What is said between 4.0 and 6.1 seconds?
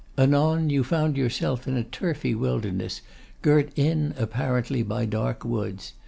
apparently by dark woods.